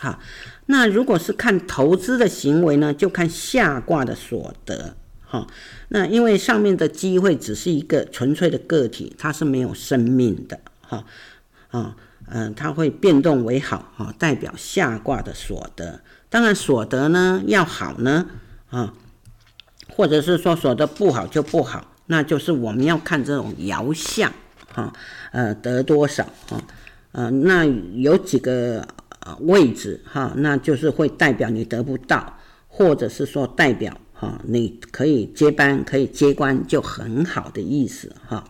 [0.00, 0.18] 哈。
[0.66, 5.46] 那如果是看投资的行为呢，就看下卦的所得哈。
[5.90, 11.04] 那因为上面的机会只是一个纯粹的个体，它是没有生命的哈
[11.68, 11.94] 啊
[12.26, 16.00] 嗯，它会变动为好哈，代表下卦的所得。
[16.30, 18.26] 当然所得呢要好呢
[18.70, 18.92] 啊，
[19.88, 21.92] 或者是说所得不好就不好。
[22.10, 24.32] 那就是我们要看这种爻象，
[24.72, 24.90] 哈，
[25.30, 26.58] 呃，得多少，哈，
[27.12, 28.88] 呃，那有几个
[29.40, 38.42] 位置，哈，那就是会代表你得不到，或者是说代表，哈，你可以接班，可以接官，就很好的意思，哈。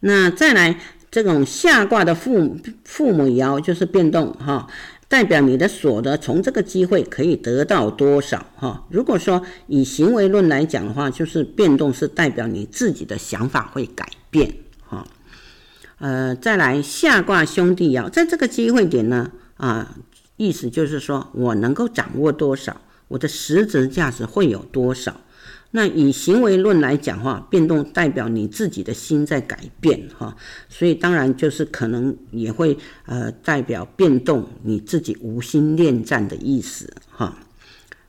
[0.00, 0.80] 那再来
[1.10, 4.68] 这种下卦的父父母爻就是变动，哈。
[5.14, 8.84] 代表你的所得从这个机会可以得到多少哈？
[8.90, 14.52] 如果说以行为论来讲的话，就是变动是代表你自己的想法会改变
[14.84, 15.06] 哈。
[16.00, 19.94] 呃，再来下卦兄弟爻，在这个机会点呢啊，
[20.36, 25.20] 意思就是说我能够掌握多少，我的实质价值会有多少。
[25.76, 30.36] 那以行为论来讲话，变动代表你自己的心在改变哈，
[30.68, 37.36] 所以当然就是可能也会呃代表变动你自己无心恋战的意思哈。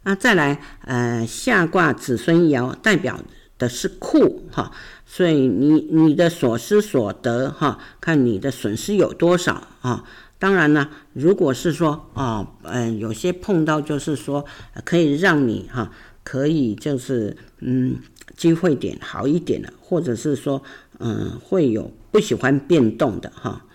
[0.04, 3.20] 那再来呃下卦子孙爻代表
[3.58, 4.72] 的是库哈，
[5.08, 10.04] 所以你你的所失所得哈，看你的损失有多少啊。
[10.38, 14.46] 当然呢，如果是说啊，嗯，有些碰到就是说
[14.84, 15.90] 可以让你哈，
[16.26, 17.96] 可以就是嗯，
[18.36, 20.62] 机会点好一点的，或者是说
[21.00, 23.66] 嗯，会有不喜欢变动的哈，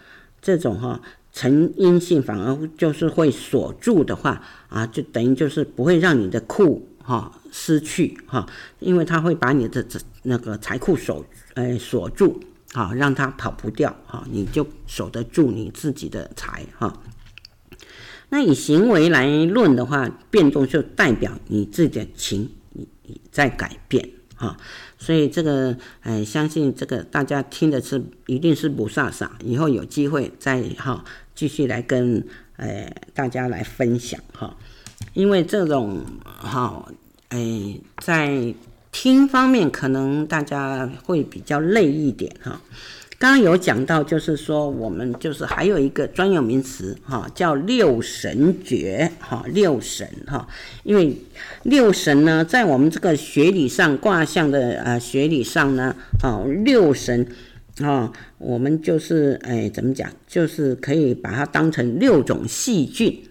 [0.42, 1.00] 这种哈
[1.32, 8.46] 成阴性反而就是会锁住的话啊，就等于就是不会让你的库哈失去哈，
[8.80, 9.82] 因为它会把你的
[10.24, 11.24] 那个财库锁
[11.54, 12.38] 呃锁住。
[12.72, 17.02] 好，让他跑不掉，哈，你就守得住你自己的财，哈。
[18.30, 22.48] 那以行为来论的话，变动就代表你自己的情
[23.30, 24.56] 在改变，哈。
[24.98, 31.04] 所以这个，哎，相信这个大家听的是一定是不飒飒，以后有机会再哈
[31.34, 32.26] 继续来跟
[32.56, 34.56] 哎大家来分享，哈。
[35.12, 36.90] 因为这种哈，
[37.28, 38.54] 哎，在。
[38.92, 42.60] 听方面可能大家会比较累一点哈，
[43.20, 50.48] 刚刚有讲到，就是说我们就是还有一个专有名词哈，叫六神诀哈，六神哈，
[50.84, 51.14] 因为
[51.64, 57.26] 六神呢，在我们这个学理上卦象的呃学理上呢，啊六神
[57.82, 63.22] 啊，我们就是哎怎么讲，就是可以把它当成六种细菌。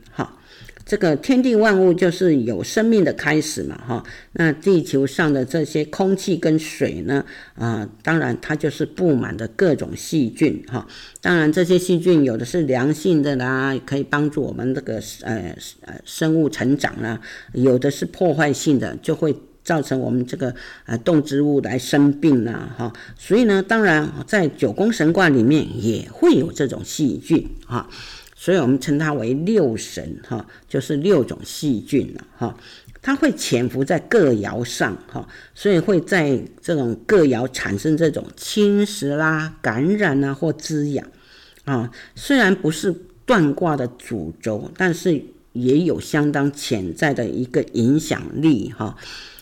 [0.90, 4.04] 这个天地万物就是有生命的开始嘛，哈。
[4.32, 7.24] 那地球上的这些空气跟水呢，
[7.54, 10.88] 啊，当然它就是布满的各种细菌，哈。
[11.22, 17.20] 当然这些细菌有的是良性的啦，可以帮助我们这个呃呃生物成长啦；
[17.54, 20.56] 有的是破坏性的，就会造成我们这个
[20.88, 22.92] 呃动植物来生病啦，哈。
[23.16, 27.88] 所以呢，当然在九宫神卦里面也会有这种细菌，哈。
[28.50, 32.58] 所以我们称它为六神哈，就是六种细菌了哈，
[33.00, 41.08] 它会潜伏在各爻上哈，所以会在这种各爻产生这种侵蚀啦、感染啊或滋养
[41.66, 41.91] 啊。
[42.16, 42.91] 虽然不是
[43.24, 45.24] 断卦的主轴，但是
[45.54, 48.97] 也有相当潜在的一个影响力哈，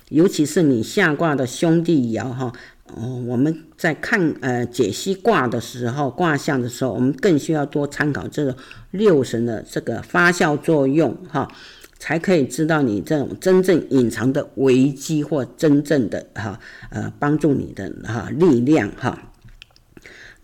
[0.09, 2.51] 尤其是你下卦的兄弟爻哈。
[2.95, 8.55] 哦，我们在看呃解析卦的时候，卦象的时候，我们更需要多参考这个
[8.91, 11.47] 六神的这个发酵作用哈，
[11.99, 16.59] 才可以知道你这种真正隐藏的危机或真正的哈
[16.89, 19.31] 呃帮助你的哈力量哈。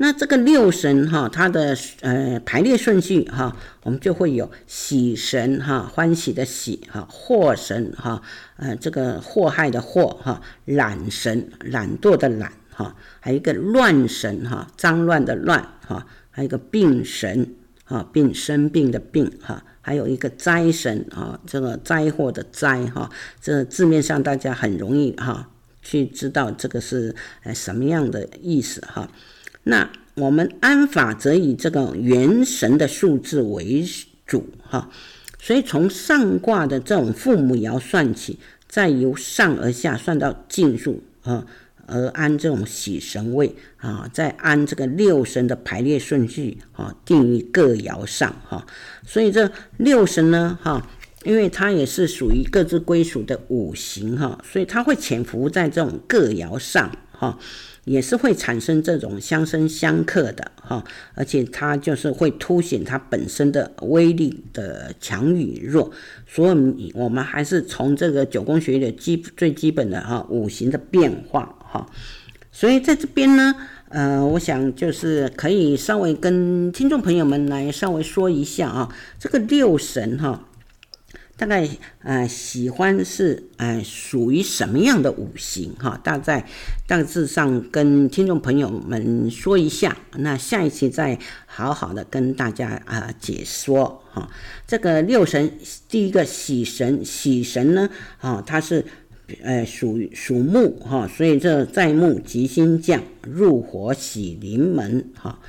[0.04, 8.22] 那这个六神哈，它的呃排列顺序哈，我们就会有喜神哈，欢喜的喜哈，祸神哈，
[8.58, 25.50] 呃这个祸害的祸哈，懒神懒惰的懒哈，还有一个乱神哈，脏乱的乱哈，还有一个病神哈，病生病的病哈，还有一个灾神啊，这个灾祸的灾哈，这字面上大家很容易哈
[25.82, 29.10] 去知道这个是呃什么样的意思哈。
[29.64, 33.84] 那我们安法则以这个元神的数字为
[34.26, 34.90] 主哈，
[35.40, 38.38] 所以从上卦的这种父母爻算起，
[38.68, 41.46] 再由上而下算到进数啊，
[41.88, 48.66] 而按这种喜神位啊，再按这个六神的排列顺序啊，定于各爻上哈。
[49.08, 50.88] 所以这六神呢哈，
[51.24, 57.40] 因为它也是属于各自归属的五行哈，所以它会潜伏在这种各爻上哈。
[57.86, 60.84] 也是会产生这种相生相克的哈，
[61.16, 65.92] 而且它就是会凸显它本身的威力的强与弱，
[66.26, 71.86] 所以我们还是从这个九宫学的基最基本的哈五行的变化哈，
[72.52, 73.54] 所以在这边呢，
[73.90, 80.48] 呃，我想就是可以稍微跟听众朋友们来稍微说一下啊，这个六神哈。
[81.36, 81.68] 大概
[82.04, 86.00] 呃喜欢是呃属于什么样的五行哈？
[86.04, 86.46] 大概
[86.88, 91.18] 大致上跟听众朋友们说一下，那下一期再
[91.48, 94.30] 好好的跟大家啊、解说哈。
[94.68, 95.52] 这个六神
[95.90, 98.86] 第一个喜神，喜神呢啊，它是
[99.42, 105.40] 呃属于属木哈，所以这在木吉星降，入火喜临门哈，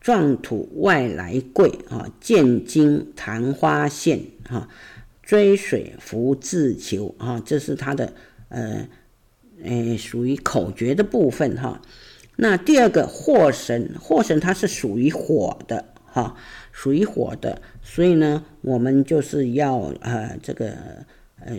[0.00, 4.66] 壮土外来贵啊，见金昙花现哈。
[5.26, 8.12] 追水福自求啊，这是它的
[8.48, 8.88] 呃，
[9.62, 11.82] 呃，属于口诀的部分哈。
[12.36, 16.36] 那第二个祸神，祸神它是属于火的哈，
[16.70, 20.72] 属于火的，所以呢，我们就是要呃这个
[21.40, 21.56] 呃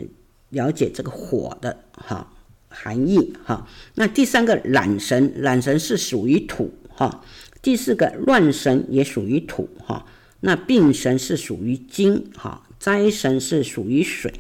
[0.50, 2.32] 了解这个火的哈
[2.70, 3.68] 含义哈。
[3.96, 7.22] 那第三个懒神，懒神是属于土哈。
[7.62, 10.06] 第四个乱神也属于土哈。
[10.40, 12.64] 那病神是属于金哈。
[12.80, 14.34] 灾神是属于水，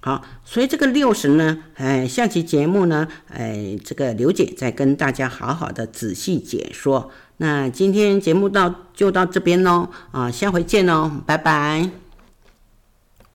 [0.00, 7.10] 好，所以这个六神呢，哎，下期节目呢，哎，这个刘姐再跟大家好好的仔细解说。
[7.38, 12.05] 那今天节目到就到这边喽，啊，下回见喽，拜拜。